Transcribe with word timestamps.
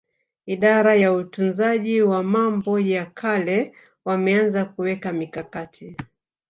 Idara 0.45 0.95
ya 0.95 1.13
Utunzaji 1.13 2.01
wa 2.01 2.23
mambo 2.23 2.79
ya 2.79 3.05
kale 3.05 3.73
wameanza 4.05 4.65
kuweka 4.65 5.13
mikakati 5.13 5.97